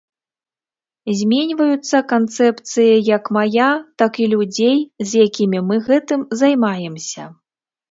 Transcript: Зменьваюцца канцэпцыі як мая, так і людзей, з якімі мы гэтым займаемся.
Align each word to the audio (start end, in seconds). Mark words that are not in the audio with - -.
Зменьваюцца 1.19 1.97
канцэпцыі 2.13 2.95
як 3.17 3.29
мая, 3.39 3.69
так 4.05 4.11
і 4.25 4.27
людзей, 4.33 4.77
з 5.07 5.23
якімі 5.29 5.63
мы 5.71 5.75
гэтым 5.91 6.27
займаемся. 6.43 7.23